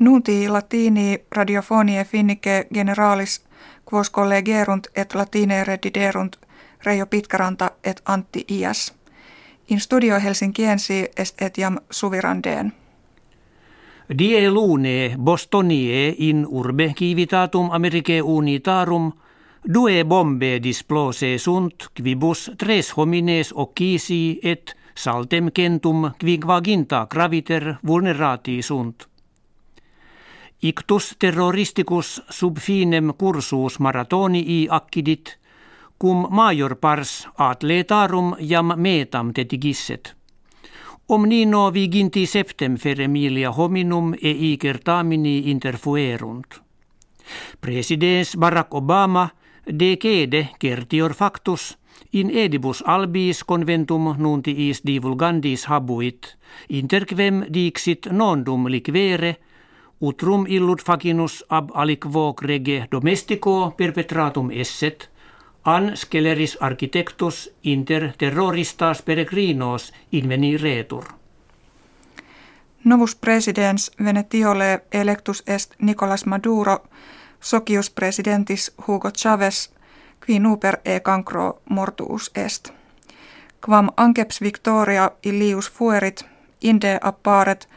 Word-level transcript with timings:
Nunti 0.00 0.48
latini 0.48 1.18
radiofonie 1.36 2.04
finnike 2.04 2.66
generalis 2.74 3.42
quos 3.92 4.10
collegerunt 4.10 4.86
et 4.96 5.14
latine 5.14 5.64
rediderunt 5.64 6.36
Reijo 6.84 7.06
Pitkäranta 7.06 7.70
et 7.84 8.02
Antti 8.06 8.44
Ias. 8.50 8.94
In 9.70 9.80
studio 9.80 10.20
Helsinkiensi 10.20 11.04
est 11.16 11.42
etiam 11.42 11.78
suvirandeen. 11.90 12.72
Die 14.18 14.50
lune 14.50 15.16
Bostonie 15.18 16.14
in 16.18 16.46
urbe 16.48 16.94
civitatum 16.98 17.70
Americae 17.70 18.22
unitarum 18.22 19.12
due 19.74 20.04
bombe 20.04 20.62
displose 20.62 21.38
sunt 21.38 21.74
quibus 21.94 22.50
tres 22.58 22.96
homines 22.96 23.52
occisi 23.54 24.40
et 24.42 24.76
saltem 24.94 25.52
centum 25.56 26.10
quigvaginta 26.24 27.06
graviter 27.10 27.74
vulnerati 27.86 28.62
sunt. 28.62 29.09
Ictus 30.62 31.14
terroristicus 31.18 32.20
sub 32.28 32.58
finem 32.58 33.14
cursus 33.16 33.78
maratonii 33.80 34.66
accidit, 34.68 35.38
cum 35.98 36.26
major 36.30 36.74
pars 36.76 37.28
atletarum 37.36 38.34
jam 38.40 38.74
metam 38.76 39.32
tetigisset. 39.32 40.14
Omnino 41.08 41.70
viginti 41.72 42.26
septem 42.26 42.76
fer 42.76 43.00
Emilia 43.00 43.50
hominum 43.50 44.12
e 44.12 44.30
icertamini 44.52 45.50
interfuerunt. 45.50 46.60
Presidens 47.60 48.36
Barack 48.36 48.74
Obama 48.74 49.30
decede 49.64 50.48
certior 50.60 51.14
factus 51.14 51.78
in 52.12 52.30
edibus 52.30 52.82
albis 52.86 53.44
conventum 53.44 54.14
nuntiis 54.18 54.82
divulgandis 54.84 55.64
habuit, 55.64 56.36
interquem 56.68 57.46
dixit 57.48 58.06
nondum 58.12 58.68
liquere, 58.68 59.38
utrum 60.00 60.46
illud 60.48 60.78
facinus 60.86 61.44
ab 61.48 61.70
aliquo 61.74 62.34
rege 62.42 62.86
domestico 62.90 63.74
perpetratum 63.76 64.50
esset, 64.50 65.10
an 65.64 65.96
sceleris 65.96 66.56
architectus 66.60 67.50
inter 67.62 68.12
terroristas 68.18 69.02
peregrinos 69.02 69.92
inveniretur. 70.12 71.04
Novus 72.84 73.14
presidens 73.14 73.90
Venetiole 74.04 74.80
electus 74.92 75.42
est 75.46 75.74
Nicolas 75.80 76.26
Maduro, 76.26 76.78
socius 77.40 77.90
presidentis 77.90 78.72
Hugo 78.88 79.10
Chavez, 79.10 79.70
qui 80.26 80.38
nuper 80.38 80.78
e 80.84 81.00
cancro 81.00 81.62
mortuus 81.68 82.30
est. 82.34 82.72
Quam 83.66 83.88
anceps 83.96 84.40
victoria 84.40 85.10
illius 85.22 85.70
fuerit, 85.70 86.24
inde 86.62 86.98
apparet, 87.02 87.68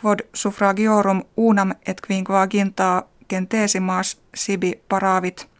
quod 0.00 0.18
suffragiorum 0.34 1.22
unam 1.36 1.72
et 1.86 2.00
quinquaginta 2.06 3.02
gentesimas 3.30 4.16
sibi 4.34 4.72
paravit– 4.88 5.48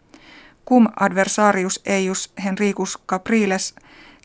cum 0.69 0.89
adversarius 1.01 1.81
eius 1.87 2.33
Henricus 2.45 2.99
Capriles 3.07 3.75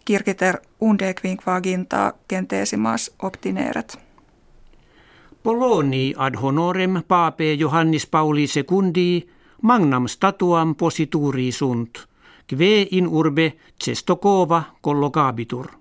kirkiter 0.06 0.58
unde 0.80 1.14
quinquaginta 1.14 2.14
gentesimas 2.30 3.12
obtineret. 3.22 4.00
Poloni 5.44 6.14
ad 6.18 6.36
honorem 6.42 7.04
pape 7.08 7.54
Johannis 7.54 8.08
Pauli 8.08 8.46
II 8.96 9.30
magnam 9.62 10.08
statuam 10.08 10.76
posituri 10.76 11.52
sunt, 11.52 12.08
kve 12.48 12.88
in 12.92 13.08
urbe 13.08 13.54
cestokova 13.84 14.64
collocabitur. 14.82 15.81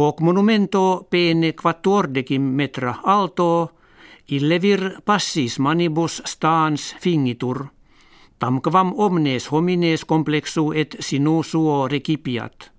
Hoc 0.00 0.20
monumento 0.20 1.06
pene 1.10 1.52
quattuordecim 1.52 2.42
metra 2.42 2.94
alto, 3.04 3.70
illevir 4.28 5.02
passis 5.04 5.58
manibus 5.58 6.22
stans 6.24 6.96
fingitur– 7.00 7.66
tamkvam 8.40 8.94
omnes 8.96 9.52
homines 9.52 10.04
complexu 10.04 10.72
et 10.72 10.96
sinu 11.00 11.42
suo 11.42 11.88
recipiat. 11.88 12.70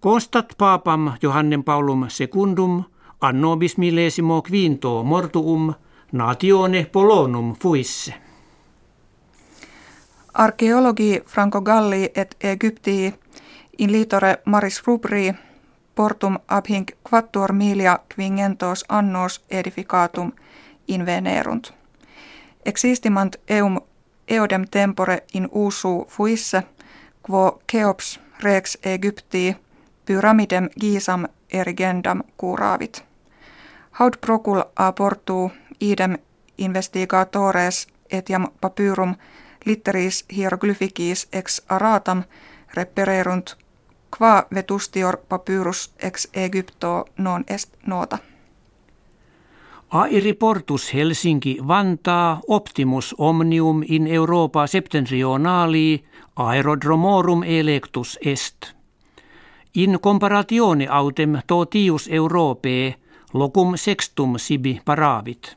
Konstat 0.00 0.54
papam 0.58 1.12
Johannem 1.22 1.64
Paulum 1.64 2.04
secundum 2.08 2.84
anno 3.20 3.56
millesimo 3.76 4.42
quinto 4.42 5.02
mortuum 5.02 5.74
natione 6.12 6.86
polonum 6.92 7.54
fuisse. 7.54 8.14
Arkeologi 10.34 11.22
Franco 11.26 11.60
Galli 11.60 12.10
et 12.14 12.36
Egyptii 12.40 13.14
in 13.78 13.92
litore 13.92 14.38
maris 14.44 14.82
rubri 14.86 15.34
portum 15.94 16.38
abhink 16.48 16.92
quattuor 17.10 17.52
milia 17.52 17.98
quingentos 18.14 18.84
annos 18.88 19.44
edificatum 19.50 20.32
invenerunt. 20.88 21.74
Existimant 22.64 23.36
eum 23.48 23.80
eodem 24.28 24.64
tempore 24.70 25.22
in 25.34 25.48
usu 25.52 26.06
fuisse, 26.10 26.62
quo 27.22 27.60
Keops 27.72 28.20
rex 28.42 28.78
Egyptii 28.84 29.56
pyramidem 30.06 30.68
gisam 30.80 31.26
erigendam 31.52 32.22
kuravit. 32.36 33.04
Haud 33.90 34.12
procul 34.20 34.62
a 34.76 34.92
portu 34.92 35.50
idem 35.80 36.18
investigatores 36.58 37.88
etiam 38.10 38.46
papyrum 38.60 39.14
litteris 39.64 40.24
hieroglyphicis 40.36 41.28
ex 41.32 41.62
aratam 41.68 42.22
repererunt 42.74 43.56
qua 44.18 44.46
vetustior 44.54 45.16
papyrus 45.28 45.94
ex 45.98 46.28
Egypto 46.34 47.04
non 47.18 47.44
est 47.48 47.74
nota. 47.86 48.18
Airi 49.90 50.32
portus 50.32 50.94
Helsinki 50.94 51.58
Vantaa 51.68 52.40
optimus 52.48 53.14
omnium 53.18 53.82
in 53.88 54.06
Europa 54.06 54.66
septentrionali 54.66 56.04
aerodromorum 56.36 57.42
electus 57.42 58.18
est. 58.24 58.74
In 59.74 60.00
comparatione 60.00 60.86
autem 60.88 61.38
totius 61.46 62.08
Europee 62.08 62.94
locum 63.32 63.76
sextum 63.76 64.38
sibi 64.38 64.80
paravit. 64.84 65.56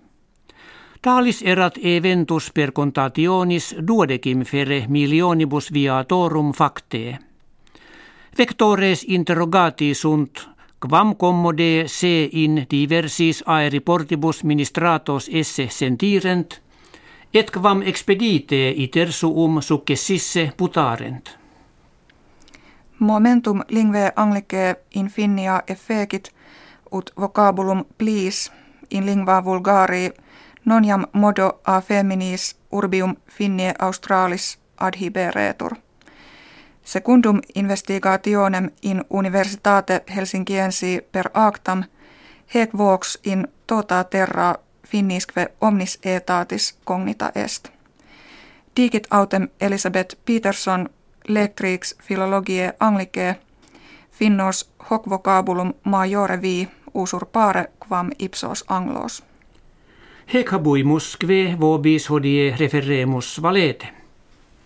Talis 1.01 1.41
erat 1.41 1.78
eventus 1.81 2.51
per 2.53 2.72
contationis 2.72 3.75
duodecim 3.88 4.41
fere 4.46 4.85
milionibus 4.90 5.73
viatorum 5.73 6.51
factee. 6.53 7.27
Vectores 8.38 9.03
interrogati 9.08 9.94
sunt 9.94 10.50
Quam 10.88 11.16
commode 11.16 11.84
se 11.88 12.30
in 12.31 12.66
diversis 12.72 13.44
aeriportibus 13.46 14.44
ministratos 14.44 15.30
esse 15.34 15.68
sentirent, 15.70 16.62
et 17.34 17.52
quam 17.52 17.81
expedite 17.81 18.70
iter 18.70 19.12
suum 19.12 19.62
successisse 19.62 20.52
putarent. 20.58 21.38
Momentum 23.00 23.62
lingve 23.70 24.12
anglicae 24.16 24.76
in 24.96 25.08
finnia 25.08 25.64
effecit 25.68 26.31
ut 26.92 27.12
vocabulum 27.20 27.86
plis 27.97 28.52
in 28.92 29.06
lingua 29.06 29.44
vulgari 29.46 30.12
non 30.66 30.86
jam 30.86 31.06
modo 31.14 31.59
a 31.66 31.81
feminis 31.81 32.56
urbium 32.72 33.16
finnie 33.28 33.74
australis 33.80 34.59
adhiberetur. 34.78 35.87
Secundum 36.88 37.42
investigationem 37.56 38.72
in 38.81 39.06
Universitate 39.09 40.02
Helsinkiensi 40.16 41.08
per 41.12 41.30
actam 41.34 41.84
hec 42.53 42.70
vox 42.78 43.20
in 43.25 43.48
tota 43.68 44.03
terra 44.03 44.56
finnisque 44.88 45.47
omnis 45.62 46.00
etatis 46.03 46.78
cognita 46.86 47.31
est. 47.36 47.70
Digit 48.76 49.08
autem 49.12 49.50
Elisabeth 49.62 50.18
Peterson 50.26 50.90
lectrix 51.28 51.96
philologiae 52.08 52.74
anglicae 52.80 53.36
finnos 54.12 54.72
hoc 54.92 55.09
vocabulum 55.09 55.74
majore 55.84 56.42
vi 56.42 56.70
usurpare 56.94 57.66
quam 57.88 58.12
ipsos 58.20 58.66
anglos. 58.68 59.24
Hec 60.34 60.52
habuimus 60.52 61.17
kve 61.17 61.56
vobis 61.59 62.09
hodie 62.09 62.56
referemus 62.59 63.41
valete. 63.41 63.97